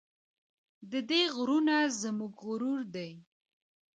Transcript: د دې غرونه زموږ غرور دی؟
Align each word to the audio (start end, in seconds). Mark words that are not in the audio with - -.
د 0.91 0.93
دې 1.09 1.21
غرونه 1.35 1.75
زموږ 2.01 2.33
غرور 2.45 2.79
دی؟ 2.95 3.11